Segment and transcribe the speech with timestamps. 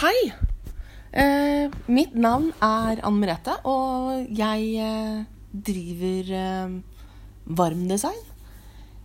[0.00, 0.30] Hei!
[1.12, 5.18] Eh, mitt navn er Anne Merete, og jeg eh,
[5.52, 6.70] driver eh,
[7.44, 8.22] Varmdesign.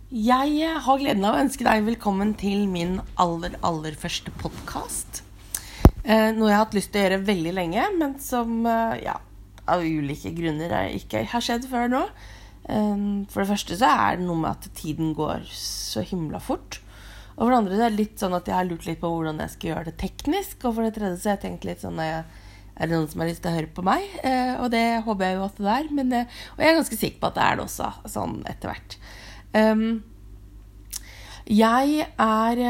[0.08, 5.20] Jeg eh, har gleden av å ønske deg velkommen til min aller, aller første podkast.
[6.00, 9.18] Eh, noe jeg har hatt lyst til å gjøre veldig lenge, men som eh, ja,
[9.68, 12.02] av ulike grunner ikke har skjedd før nå.
[12.66, 16.80] For det første så er det noe med at tiden går så himla fort.
[17.36, 19.12] Og for det andre så er det litt sånn at jeg har lurt litt på
[19.12, 20.56] hvordan jeg skal gjøre det teknisk.
[20.64, 22.24] Og for det tredje så har jeg tenkt litt sånn Er
[22.80, 24.04] det noen som har lyst til å høre på meg?
[24.24, 25.90] Eh, og det håper jeg jo at det er.
[25.98, 28.72] Men, eh, og jeg er ganske sikker på at det er det også, sånn etter
[28.72, 28.96] hvert.
[29.56, 29.84] Um,
[31.46, 32.60] jeg er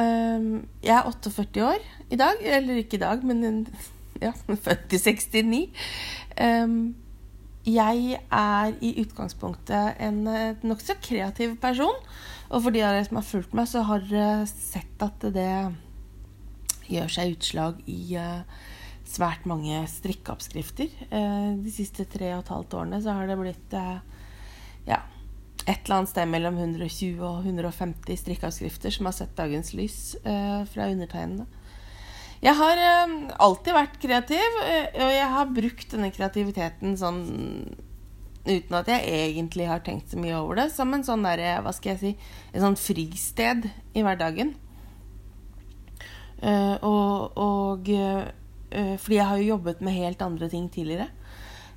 [0.00, 0.46] um,
[0.82, 1.82] Jeg er 48 år
[2.14, 2.44] i dag.
[2.58, 3.66] Eller ikke i dag, men
[4.24, 4.30] ja,
[4.68, 5.64] født i 69.
[6.38, 6.94] Um,
[7.66, 10.22] jeg er i utgangspunktet en
[10.68, 11.98] nokså kreativ person.
[12.50, 15.50] Og for de av dere som har fulgt meg, så har dere sett at det
[16.90, 18.44] gjør seg utslag i uh,
[19.08, 20.92] svært mange strikkeoppskrifter.
[21.08, 23.98] Uh, de siste tre og et halvt årene så har det blitt uh,
[24.88, 25.00] ja,
[25.64, 30.90] et eller annet sted mellom 120 og 150 strikkeoppskrifter som har sett dagens lys fra
[30.92, 31.46] undertegnede.
[32.44, 32.80] Jeg har
[33.40, 37.22] alltid vært kreativ, og jeg har brukt denne kreativiteten sånn
[38.44, 41.72] uten at jeg egentlig har tenkt så mye over det, som en sånn der, hva
[41.72, 42.12] skal jeg si,
[42.52, 44.52] Et sånt fristed i hverdagen.
[46.44, 48.28] Uh, og, og uh,
[49.00, 51.08] fordi jeg har jo jobbet med helt andre ting tidligere.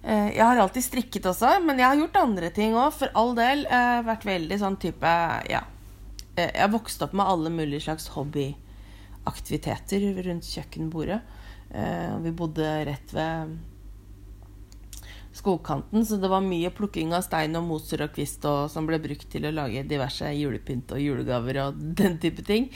[0.03, 3.35] Uh, jeg har alltid strikket også, men jeg har gjort andre ting òg, for all
[3.37, 3.65] del.
[4.07, 5.07] vært veldig sånn type
[5.49, 5.61] Ja.
[6.37, 11.21] jeg har vokst opp med alle mulige slags hobbyaktiviteter rundt kjøkkenbordet.
[12.23, 13.57] vi bodde rett ved
[15.37, 18.99] skogkanten, så det var mye plukking av stein og moser og kvist og, som ble
[19.03, 22.69] brukt til å lage diverse julepynt og julegaver og den type ting.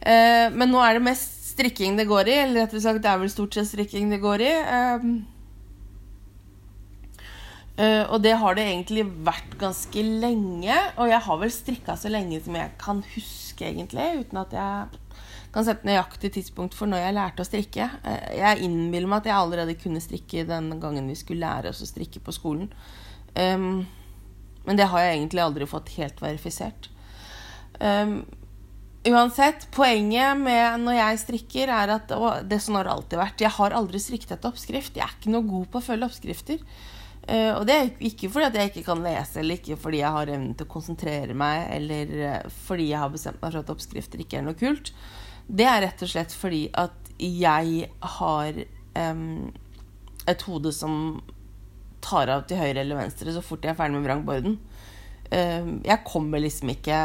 [0.00, 3.10] Eh, men nå er det mest strikking det går i, eller rett og slett det
[3.12, 4.52] er vel stort sett strikking det går i.
[4.60, 5.08] Eh,
[7.76, 12.08] Uh, og det har det egentlig vært ganske lenge, og jeg har vel strikka så
[12.08, 15.02] lenge som jeg kan huske, egentlig, uten at jeg
[15.56, 17.88] kan sette nøyaktig tidspunkt for når jeg lærte å strikke.
[18.04, 21.80] Eh, jeg innbiller meg at jeg allerede kunne strikke den gangen vi skulle lære oss
[21.80, 22.68] å strikke på skolen.
[23.32, 23.86] Um,
[24.66, 26.90] men det har jeg egentlig aldri fått helt verifisert.
[27.80, 28.18] Um,
[29.08, 33.48] uansett, poenget med når jeg strikker, er at Og det sånn har det alltid vært.
[33.48, 34.96] Jeg har aldri strikket etter oppskrift.
[34.96, 36.64] Jeg er ikke noe god på å følge oppskrifter.
[37.26, 40.16] Uh, og det er ikke fordi at jeg ikke kan lese, eller ikke fordi jeg
[40.20, 43.72] har evnen til å konsentrere meg, eller uh, fordi jeg har bestemt meg for at
[43.72, 44.92] oppskrifter ikke er noe kult.
[45.46, 47.86] Det er rett og slett fordi at jeg
[48.18, 48.58] har
[48.98, 49.52] um,
[50.28, 51.22] et hode som
[52.04, 54.58] tar av til høyre eller venstre så fort jeg er ferdig med vrangborden.
[55.30, 56.98] Um, jeg kommer liksom ikke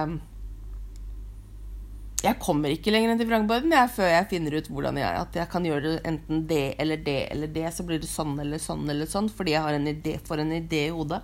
[2.22, 5.40] Jeg kommer ikke lenger enn til vrangborden jeg, før jeg finner ut hvordan jeg at
[5.40, 7.66] jeg kan gjøre enten det eller det eller det.
[7.74, 10.54] Så blir det sånn eller sånn eller sånn fordi jeg har en idé, får en
[10.60, 11.22] idé i hodet.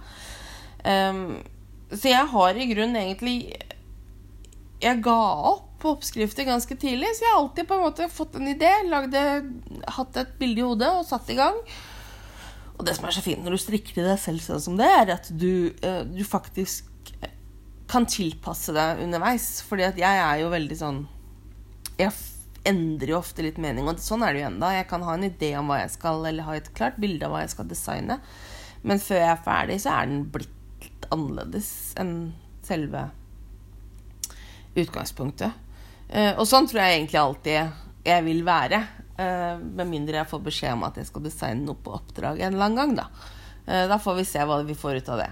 [0.86, 1.40] Um,
[1.92, 3.56] så jeg har i grunnen egentlig
[4.82, 8.38] Jeg ga opp på oppskrifter ganske tidlig, så jeg har alltid på en måte fått
[8.40, 9.22] en idé, lagde,
[9.98, 11.58] hatt et bilde i hodet og satt i gang.
[12.78, 14.88] Og det som er så fint når du strikker til deg selv sånn som det,
[14.90, 16.90] er at du, eh, du faktisk
[17.90, 19.48] kan tilpasse deg underveis.
[19.66, 21.06] Fordi at jeg er jo veldig sånn
[21.98, 22.12] Jeg
[22.68, 24.74] endrer jo ofte litt mening, og sånn er det jo enda.
[24.76, 27.34] Jeg kan ha en idé om hva jeg skal, eller ha et klart bilde av
[27.34, 28.20] hva jeg skal designe.
[28.86, 32.14] Men før jeg er ferdig, så er den blitt litt annerledes enn
[32.68, 33.08] selve
[34.78, 35.56] utgangspunktet.
[36.08, 38.82] Uh, og sånn tror jeg egentlig alltid jeg vil være.
[39.18, 42.54] Uh, med mindre jeg får beskjed om at jeg skal designe noe på oppdrag en
[42.54, 42.94] eller annen gang.
[43.02, 43.08] Da,
[43.68, 45.32] uh, da får vi se hva vi får ut av det.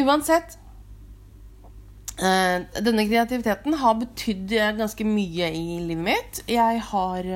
[0.00, 0.56] uansett
[2.16, 6.38] Denne kreativiteten har betydd ganske mye i livet mitt.
[6.48, 7.28] Jeg har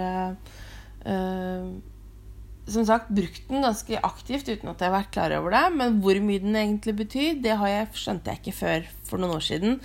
[2.71, 5.67] som sagt brukt den ganske aktivt uten at jeg har vært klar over det.
[5.77, 9.45] Men hvor mye den egentlig betyr, det jeg, skjønte jeg ikke før for noen år
[9.45, 9.77] siden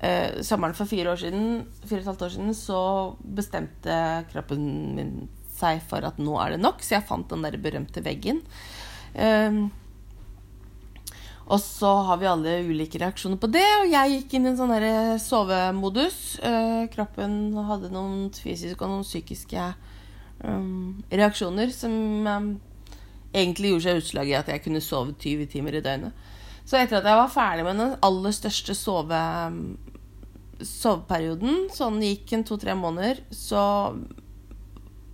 [0.00, 2.80] eh, sommeren for fire år siden, fire og et halvt år siden så
[3.22, 3.98] bestemte
[4.32, 5.12] kroppen min
[5.58, 8.40] seg for at nå er det nok, så jeg fant den der berømte veggen.
[9.18, 9.66] Eh,
[11.48, 14.58] og så har vi alle ulike reaksjoner på det, og jeg gikk inn i en
[14.58, 16.18] sånn der sovemodus.
[16.44, 19.70] Eh, kroppen hadde noen fysiske og noen psykiske
[20.44, 21.94] um, reaksjoner som
[22.28, 22.50] um,
[23.32, 26.28] egentlig gjorde seg utslag i at jeg kunne sove 20 timer i døgnet.
[26.68, 29.20] Så etter at jeg var ferdig med den aller største sove,
[30.60, 33.62] soveperioden, sånn gikk en to-tre måneder, så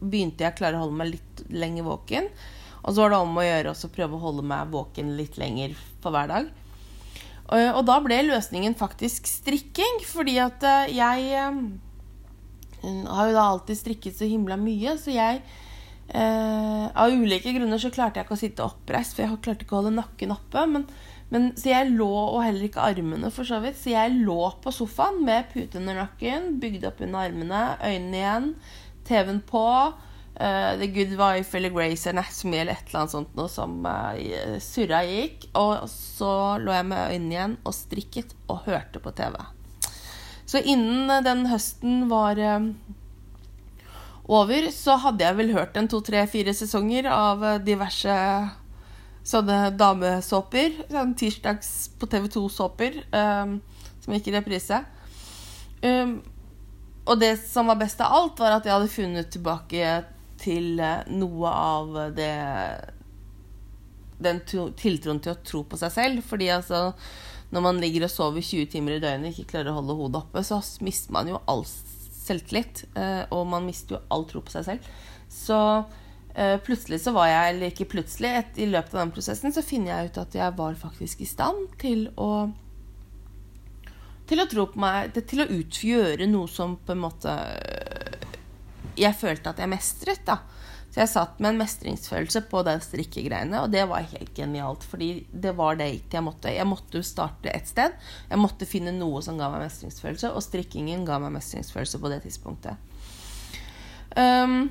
[0.02, 2.28] begynte jeg å klare å holde meg litt lenger våken.
[2.82, 5.78] Og så var det om å gjøre å prøve å holde meg våken litt lenger
[6.02, 6.50] for hver dag.
[7.44, 11.30] Og, og da ble løsningen faktisk strikking, fordi at eh, jeg
[12.84, 15.40] har jo da alltid strikket så himla mye, så jeg
[16.08, 19.76] eh, Av ulike grunner så klarte jeg ikke å sitte oppreist, for jeg klarte ikke
[19.76, 20.66] å holde nakken oppe.
[20.68, 20.88] Men,
[21.34, 23.78] men, så jeg lå, og heller ikke armene, for så vidt.
[23.80, 28.50] Så jeg lå på sofaen med pute under nakken, bygd opp under armene, øynene igjen,
[29.08, 29.64] TV-en på.
[30.34, 34.56] Uh, The Good Wife eller Grace Anatomy eller et eller annet sånt noe som uh,
[34.62, 35.48] surra gikk.
[35.58, 36.32] Og så
[36.62, 39.38] lå jeg med øynene igjen og strikket og hørte på TV.
[40.46, 42.70] Så innen den høsten var uh,
[44.30, 48.18] over, så hadde jeg vel hørt en to, tre, fire sesonger av diverse
[49.24, 50.84] sånne damesåper.
[50.92, 53.58] Sånn tirsdags på TV2-såper um,
[54.04, 54.80] som gikk i reprise.
[55.84, 56.18] Um,
[57.04, 59.94] og det som var best av alt, var at jeg hadde funnet tilbake
[60.40, 62.32] til eh, noe av det
[64.24, 66.24] Den tiltroen til å tro på seg selv.
[66.24, 66.86] Fordi altså
[67.54, 70.22] når man ligger og sover 20 timer i døgnet og ikke klarer å holde hodet
[70.22, 72.86] oppe, så mister man jo all selvtillit.
[72.96, 74.88] Eh, og man mister jo all tro på seg selv.
[75.30, 75.58] Så
[76.66, 79.92] plutselig så var jeg, eller ikke plutselig, et, i løpet av den prosessen så finner
[79.92, 82.30] jeg ut at jeg var faktisk i stand til å
[84.24, 87.34] til å tro på meg, til å utgjøre noe som på en måte
[88.98, 90.22] jeg følte at jeg mestret.
[90.26, 90.40] da.
[90.94, 94.84] Så jeg satt med en mestringsfølelse på den strikkegreiene, og det var helt genialt.
[94.86, 96.52] Fordi det var det jeg måtte.
[96.54, 97.96] Jeg måtte starte et sted.
[98.30, 102.20] Jeg måtte finne noe som ga meg mestringsfølelse, og strikkingen ga meg mestringsfølelse på det
[102.28, 102.92] tidspunktet.
[104.14, 104.70] Um,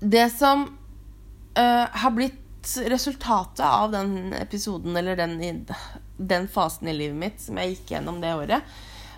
[0.00, 0.66] det som
[1.58, 2.40] uh, har blitt
[2.88, 5.66] resultatet av den episoden, eller den,
[6.16, 8.74] den fasen i livet mitt som jeg gikk gjennom det året,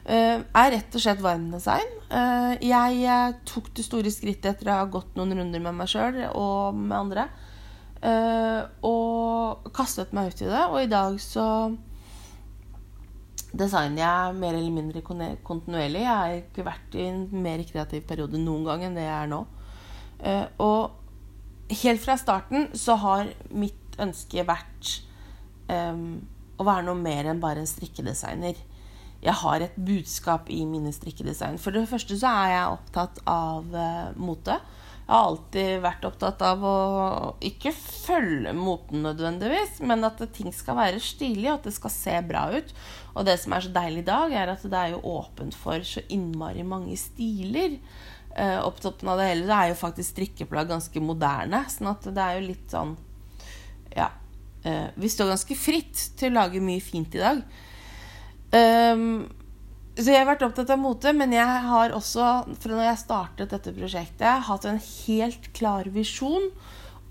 [0.09, 1.93] uh, er rett og slett varmdesign.
[2.11, 6.23] Uh, jeg tok det store skrittet etter å ha gått noen runder med meg sjøl
[6.33, 7.29] og med andre.
[8.87, 10.61] Og kastet meg ut i det.
[10.69, 11.47] Og i dag så
[13.57, 16.05] designer jeg mer eller mindre kontinuerlig.
[16.05, 19.33] Jeg har ikke vært i en mer kreativ periode noen gang enn det jeg er
[19.33, 19.41] nå.
[20.23, 24.93] Og helt fra starten så har mitt ønske vært
[25.69, 26.23] um,
[26.57, 28.57] å være noe mer enn bare en strikkedesigner
[29.25, 31.61] jeg har et budskap i mine strikkedesign.
[31.61, 34.59] For det første så er jeg opptatt av uh, mote.
[35.07, 36.77] Jeg har alltid vært opptatt av å
[37.47, 42.17] ikke følge moten nødvendigvis, men at ting skal være stilig, og at det skal se
[42.27, 42.73] bra ut.
[43.15, 45.87] Og det som er så deilig i dag, er at det er jo åpent for
[45.87, 47.79] så innmari mange stiler.
[48.37, 52.05] Uh, opp toppen av det hele så er jo faktisk strikkeplagg ganske moderne, sånn at
[52.05, 52.97] det er jo litt sånn
[53.97, 54.11] Ja.
[54.67, 57.41] Uh, vi står ganske fritt til å lage mye fint i dag.
[58.53, 59.25] Um,
[59.97, 62.27] så jeg har vært opptatt av mote, men jeg har også,
[62.61, 66.51] fra når jeg startet dette prosjektet, hatt en helt klar visjon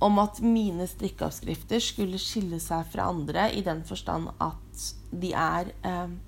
[0.05, 4.85] om at mine strikkeoppskrifter skulle skille seg fra andre i den forstand at
[5.15, 6.19] de er um,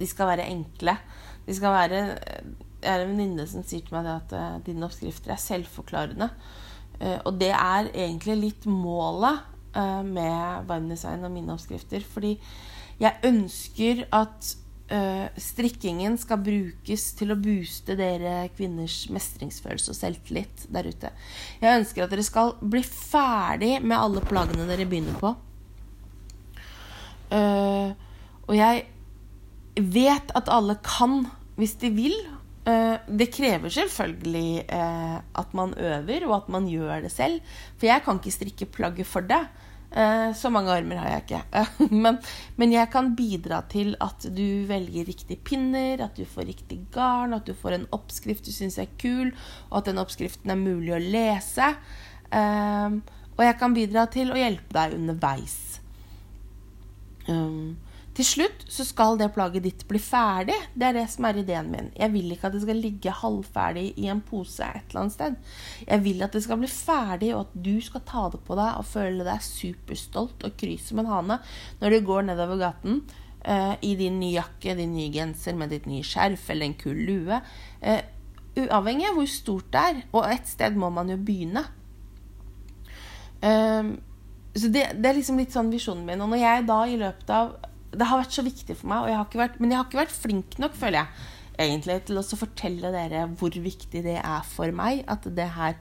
[0.00, 0.94] De skal være enkle.
[1.44, 2.00] De skal være
[2.80, 6.30] Jeg er en venninne som sier til meg at uh, dine oppskrifter er selvforklarende.
[7.00, 9.42] Uh, og det er egentlig litt målet
[9.76, 12.04] uh, med Varmdesign og mine oppskrifter.
[12.04, 12.36] Fordi
[13.00, 14.56] jeg ønsker at
[15.38, 21.12] strikkingen skal brukes til å booste dere kvinners mestringsfølelse og selvtillit der ute.
[21.60, 25.30] Jeg ønsker at dere skal bli ferdig med alle plaggene dere begynner på.
[28.50, 28.82] Og jeg
[29.94, 31.20] vet at alle kan
[31.54, 32.18] hvis de vil.
[32.70, 37.40] Uh, det krever selvfølgelig at man øver, og at man gjør det selv.
[37.80, 39.42] For jeg kan ikke strikke plagget for det.
[39.90, 41.64] Eh, så mange armer har jeg ikke.
[42.04, 42.18] men,
[42.56, 47.34] men, jeg kan bidra til at du velger riktige pinner, at du får riktig garn,
[47.34, 49.32] at du får en oppskrift du syns er kul,
[49.70, 51.72] og at den oppskriften er mulig å lese.
[52.30, 55.80] Og jeg kan bidra til å hjelpe deg underveis.
[57.26, 57.78] Um,
[58.20, 60.56] til slutt så skal det plagget ditt bli ferdig.
[60.76, 61.86] Det er det som er ideen min.
[61.96, 65.38] Jeg vil ikke at det skal ligge halvferdig i en pose et eller annet sted.
[65.86, 68.76] Jeg vil at det skal bli ferdig, og at du skal ta det på deg
[68.76, 71.38] og føle deg superstolt og kry som en hane
[71.80, 73.00] når du går nedover gaten
[73.46, 77.00] uh, i din nye jakke, din nye genser med ditt nye skjerf eller en kul
[77.08, 77.40] lue.
[77.80, 78.02] Uh,
[78.66, 80.04] uavhengig av hvor stort det er.
[80.12, 81.64] Og et sted må man jo begynne.
[83.40, 83.96] Uh,
[84.52, 86.20] så det, det, er liksom litt sånn visjonen min.
[86.20, 87.52] Og når jeg da i løpet av
[87.90, 90.58] det har vært så viktig for meg, jeg vært, men jeg har ikke vært flink
[90.62, 91.30] nok, føler jeg,
[91.60, 95.80] egentlig, til å fortelle dere hvor viktig det er for meg at det her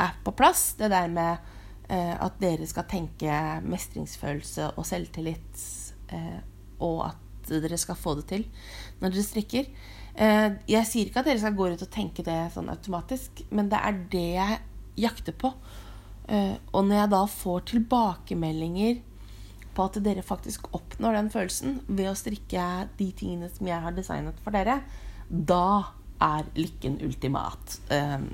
[0.00, 0.72] er på plass.
[0.78, 1.36] Det der med
[1.92, 5.66] eh, at dere skal tenke mestringsfølelse og selvtillit,
[6.16, 6.40] eh,
[6.82, 8.46] og at dere skal få det til
[9.02, 9.70] når dere strikker.
[10.14, 13.70] Eh, jeg sier ikke at dere skal gå ut og tenke det sånn automatisk, men
[13.70, 14.60] det er det jeg
[15.04, 15.52] jakter på.
[16.30, 19.02] Eh, og når jeg da får tilbakemeldinger
[19.74, 22.64] på at dere faktisk oppnår den følelsen ved å strikke
[22.98, 24.80] de tingene som jeg har designet for dere,
[25.28, 27.78] da er lykken ultimat.
[27.90, 28.30] Um,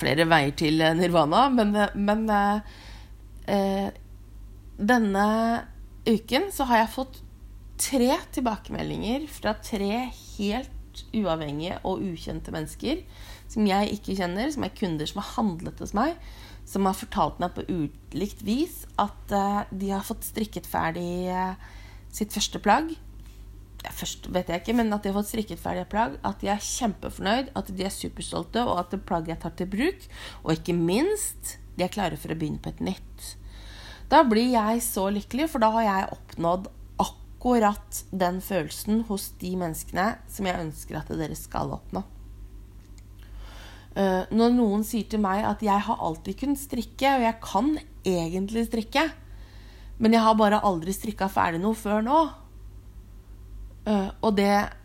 [0.00, 3.88] flere veier til nirvana, men, men uh,
[4.80, 5.26] denne
[6.08, 7.22] uken så har jeg fått
[7.80, 10.79] tre tilbakemeldinger fra tre helt
[11.16, 13.04] uavhengige og ukjente mennesker
[13.50, 16.16] som jeg ikke kjenner, som er kunder som har handlet hos meg,
[16.68, 21.56] som har fortalt meg på ulikt vis at uh, de har fått strikket ferdig uh,
[22.14, 22.92] sitt første plagg.
[23.80, 26.18] Ja, først vet jeg ikke, men at de har fått strikket ferdig et plagg.
[26.26, 29.70] At de er kjempefornøyd, at de er superstolte, og at det plagget er tatt til
[29.72, 30.04] bruk.
[30.44, 33.30] Og ikke minst, de er klare for å begynne på et nytt.
[34.12, 36.68] Da blir jeg så lykkelig, for da har jeg oppnådd
[37.40, 42.02] akkurat den følelsen hos de menneskene som jeg ønsker at dere skal oppnå.
[43.96, 47.78] Uh, når noen sier til meg at 'jeg har alltid kunnet strikke', og jeg kan
[48.04, 49.10] egentlig strikke,
[49.98, 52.30] men jeg har bare aldri strikka ferdig noe før nå.
[53.86, 54.76] Uh, og det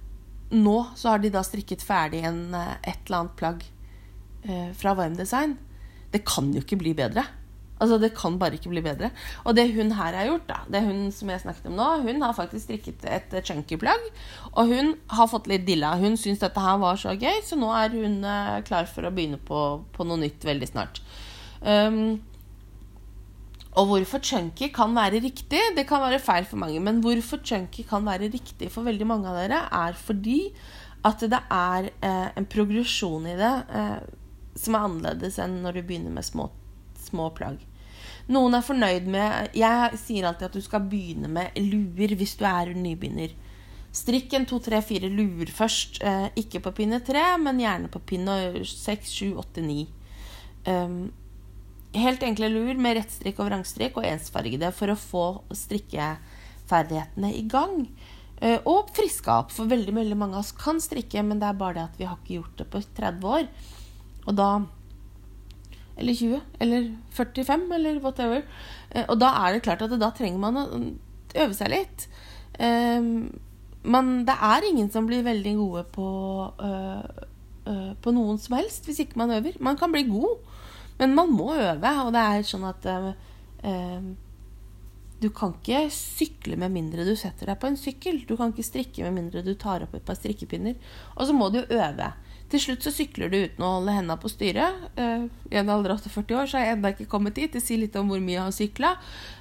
[0.52, 3.64] Nå så har de da strikket ferdig en, uh, et eller annet plagg
[4.78, 5.58] fra Varm Design.
[6.12, 7.26] Det kan jo ikke bli bedre.
[7.80, 9.10] Altså, Det kan bare ikke bli bedre.
[9.44, 12.22] Og det hun her har gjort, da, det hun som jeg snakket om nå, hun
[12.24, 14.06] har faktisk strikket et chunky plagg.
[14.54, 15.96] Og hun har fått litt dilla.
[16.00, 19.12] Hun syns dette her var så gøy, så nå er hun uh, klar for å
[19.12, 21.04] begynne på, på noe nytt veldig snart.
[21.62, 22.24] Um,
[23.76, 26.80] og hvorfor chunky kan være riktig, det kan være feil for mange.
[26.80, 30.46] Men hvorfor chunky kan være riktig for veldig mange av dere, er fordi
[31.06, 34.00] at det er uh, en progresjon i det uh,
[34.56, 36.48] som er annerledes enn når du begynner med små
[37.06, 37.62] små plagg.
[38.32, 42.46] Noen er fornøyd med Jeg sier alltid at du skal begynne med luer hvis du
[42.50, 43.36] er nybegynner.
[43.96, 46.02] Strikk en to, tre, fire luer først.
[46.04, 49.86] Eh, ikke på pinne tre, men gjerne på pinne seks, sju, åtte, ni.
[50.66, 51.14] Um,
[51.96, 55.26] helt enkle luer med rettstrikk og vrangstrikk og ensfargede for å få
[55.64, 57.86] strikkeferdighetene i gang.
[58.44, 61.62] Eh, og friska opp, for veldig, veldig mange av oss kan strikke, men det er
[61.62, 63.48] bare det at vi har ikke gjort det på 30 år.
[64.26, 64.50] Og da
[65.98, 68.44] eller 20, eller 45, eller whatever.
[68.92, 70.66] Eh, og da er det klart at da trenger man å
[71.36, 72.08] øve seg litt.
[72.60, 73.30] Ehm,
[73.86, 76.10] men det er ingen som blir veldig gode på,
[76.58, 77.24] øh,
[77.70, 79.60] øh, på noen som helst hvis ikke man øver.
[79.60, 80.38] Man kan bli god,
[81.00, 81.92] men man må øve.
[82.06, 84.14] Og det er sånn at øh,
[85.22, 88.24] du kan ikke sykle med mindre du setter deg på en sykkel.
[88.28, 90.76] Du kan ikke strikke med mindre du tar opp et par strikkepinner.
[91.16, 92.12] Og så må du øve.
[92.52, 94.84] Til slutt så sykler du uten å holde hendene på styret.
[95.00, 97.52] Uh, I en alder av 48 år så har jeg ennå ikke kommet dit.
[97.52, 98.92] Det sier litt om hvor mye jeg har sykla.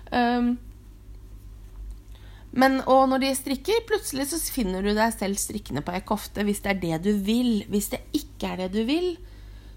[0.08, 0.54] Um,
[2.54, 6.44] men, og når de strikker, plutselig så finner du deg selv strikkende på ei kofte
[6.46, 7.64] hvis det er det du vil.
[7.70, 9.16] Hvis det ikke er det du vil,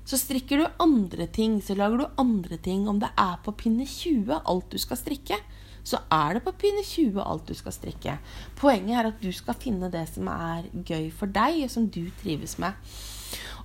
[0.08, 1.58] så strikker du andre ting.
[1.64, 2.86] Så lager du andre ting.
[2.88, 5.42] Om det er på pinne 20 alt du skal strikke,
[5.88, 8.18] så er det på pinne 20 alt du skal strikke.
[8.60, 12.06] Poenget er at du skal finne det som er gøy for deg, og som du
[12.22, 12.78] trives med.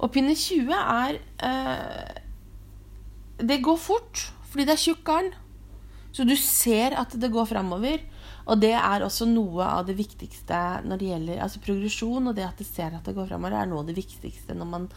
[0.02, 2.20] Og pinne 20 er eh,
[3.42, 5.32] Det går fort, fordi det er tjukk garn.
[6.12, 8.02] Så du ser at det går framover.
[8.50, 12.28] Og det er også noe av det viktigste når det gjelder altså progresjon.
[12.28, 14.70] Og det at du ser at det går framover, er noe av det viktigste når
[14.74, 14.90] man,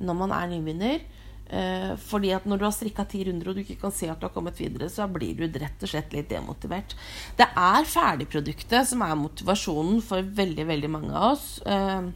[0.00, 1.06] når man er nybegynner.
[1.46, 4.18] Eh, fordi at når du har strikka ti runder og du ikke kan se at
[4.18, 6.96] du har kommet videre, så blir du rett og slett litt demotivert.
[7.38, 11.48] Det er ferdigproduktet som er motivasjonen for veldig, veldig mange av oss.
[11.62, 12.08] Eh,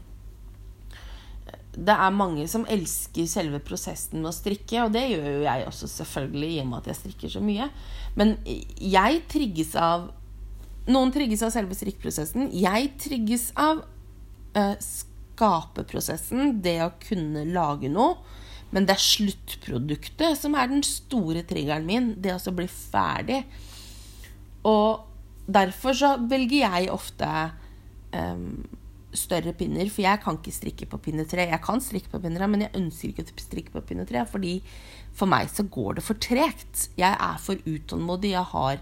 [1.76, 5.66] det er mange som elsker selve prosessen med å strikke, og det gjør jo jeg
[5.68, 7.68] også, selvfølgelig, i og med at jeg strikker så mye.
[8.18, 10.10] Men jeg trigges av
[10.90, 12.48] Noen trigges av selve strikkprosessen.
[12.56, 13.82] Jeg trigges av
[14.56, 18.16] uh, skaperprosessen, det å kunne lage noe.
[18.74, 22.08] Men det er sluttproduktet som er den store triggeren min.
[22.18, 23.42] Det å bli ferdig.
[24.66, 25.04] Og
[25.46, 27.30] derfor så velger jeg ofte
[28.16, 28.64] um,
[29.16, 31.48] større pinner, for jeg kan ikke strikke på pinne tre.
[31.50, 34.22] Jeg kan strikke på pinne tre, men jeg ønsker ikke å strikke på pinne tre,
[34.28, 34.58] fordi
[35.16, 36.88] for meg så går det for tregt.
[37.00, 38.34] Jeg er for utålmodig.
[38.36, 38.78] Jeg har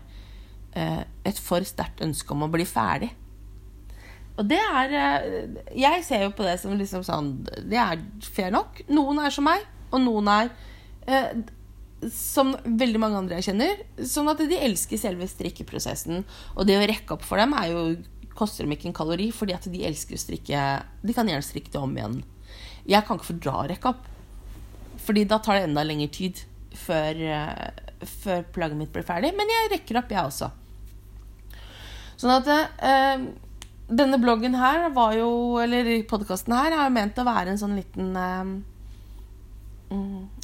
[0.77, 3.11] eh, et for sterkt ønske om å bli ferdig.
[4.39, 8.53] Og det er eh, Jeg ser jo på det som liksom sånn Det er fair
[8.55, 8.85] nok.
[8.93, 10.53] Noen er som meg, og noen er
[11.09, 11.33] eh,
[12.15, 16.23] som veldig mange andre jeg kjenner, sånn at de elsker selve strikkeprosessen.
[16.55, 17.81] Og det å rekke opp for dem er jo
[18.39, 20.67] koster dem ikke en kalori, fordi at de elsker å strikke
[21.03, 22.21] De kan gjerne strikke det om igjen.
[22.89, 24.07] Jeg kan ikke fordra opp.
[25.05, 26.41] Fordi da tar det enda lengre tid
[26.77, 29.35] før, uh, før plagget mitt blir ferdig.
[29.37, 30.51] Men jeg rekker opp, jeg også.
[32.19, 33.27] Sånn at uh,
[33.89, 35.31] denne bloggen her var jo
[35.63, 38.59] Eller podkasten her er ment å være en sånn liten uh,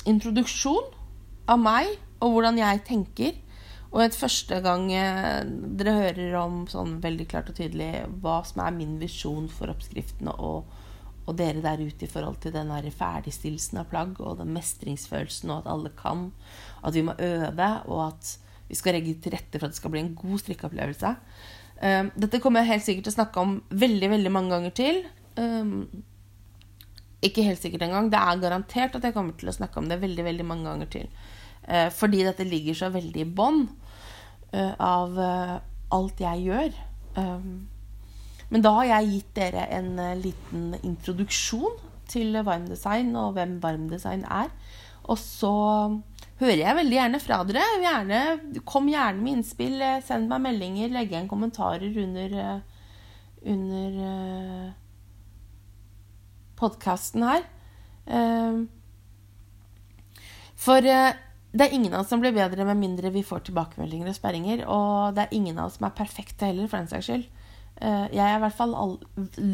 [0.09, 0.87] introduksjon
[1.53, 1.91] av meg
[2.25, 3.35] og hvordan jeg tenker
[3.95, 5.45] og et første gang eh,
[5.79, 10.35] dere hører om sånn veldig klart og tydelig hva som er min visjon for oppskriftene
[10.35, 10.73] og,
[11.25, 15.53] og dere der ute i forhold til den der ferdigstillelsen av plagg og den mestringsfølelsen
[15.55, 16.33] og at alle kan,
[16.83, 18.33] at vi må øve, og at
[18.67, 21.15] vi skal legge til rette for at det skal bli en god strikkeopplevelse.
[21.85, 25.01] Um, dette kommer jeg helt sikkert til å snakke om veldig veldig mange ganger til.
[25.39, 25.87] Um,
[27.25, 28.11] ikke helt sikkert engang.
[28.13, 30.93] Det er garantert at jeg kommer til å snakke om det veldig veldig mange ganger
[30.97, 31.09] til.
[31.69, 33.67] Uh, fordi dette ligger så veldig i bånn
[34.55, 35.57] av uh,
[35.95, 36.77] alt jeg gjør.
[37.17, 37.67] Um,
[38.53, 41.79] men da har jeg gitt dere en uh, liten introduksjon
[42.11, 44.53] til varmdesign og hvem varmdesign er.
[45.05, 45.55] Og så
[46.41, 47.65] hører jeg veldig gjerne fra dere.
[47.83, 48.21] Gjerne,
[48.69, 49.77] kom gjerne med innspill.
[49.83, 50.93] Eh, send meg meldinger.
[50.93, 52.63] Legg igjen kommentarer under,
[53.55, 53.99] under
[56.61, 57.45] podkasten her.
[58.05, 58.65] Uh,
[60.65, 60.85] for
[61.55, 64.65] det er ingen av oss som blir bedre med mindre vi får tilbakemeldinger og sperringer.
[64.67, 67.29] Og det er ingen av oss som er perfekte heller, for den saks skyld.
[67.79, 68.75] Eh, jeg er i hvert fall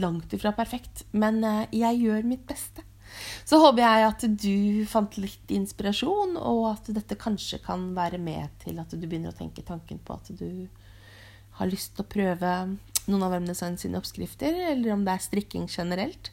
[0.01, 2.87] langt ifra perfekt, men eh, jeg gjør mitt beste.
[3.45, 8.49] Så håper jeg at du fant litt inspirasjon, og at dette kanskje kan være med
[8.65, 10.69] til at du begynner å tenke tanken på at du
[11.59, 12.53] har lyst til å prøve
[13.11, 16.31] noen av Webdesign sine oppskrifter, eller om det er strikking generelt.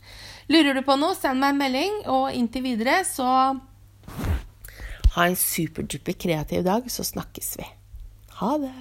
[0.51, 3.27] Lurer du på noe, send meg en melding, og inntil videre så
[5.17, 7.65] ha en superduper kreativ dag, så snakkes vi.
[8.37, 8.73] Ha det.